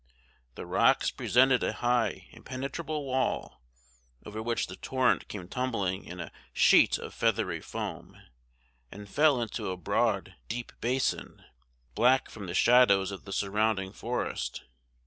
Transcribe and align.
The 0.55 0.65
rocks 0.65 1.11
presented 1.11 1.63
a 1.63 1.73
high 1.73 2.25
impenetrable 2.31 3.05
wall, 3.05 3.61
over 4.25 4.41
which 4.41 4.65
the 4.65 4.75
torrent 4.75 5.27
came 5.27 5.47
tumbling 5.47 6.05
in 6.05 6.19
a 6.19 6.31
sheet 6.53 6.97
of 6.97 7.13
feathery 7.13 7.61
foam, 7.61 8.19
and 8.91 9.07
fell 9.07 9.39
into 9.39 9.69
a 9.69 9.77
broad 9.77 10.33
deep 10.47 10.71
basin, 10.81 11.45
black 11.93 12.31
from 12.31 12.47
the 12.47 12.55
shadows 12.55 13.11
of 13.11 13.25
the 13.25 13.31
surrounding 13.31 13.93
forest. 13.93 14.63